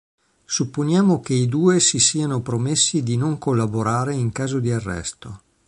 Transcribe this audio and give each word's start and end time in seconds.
Supponiamo 0.47 1.19
che 1.19 1.35
i 1.35 1.47
due 1.47 1.79
si 1.79 1.99
siano 1.99 2.41
promessi 2.41 3.03
di 3.03 3.17
non 3.17 3.37
collaborare 3.37 4.15
in 4.15 4.31
caso 4.31 4.57
di 4.59 4.71
arresto. 4.71 5.41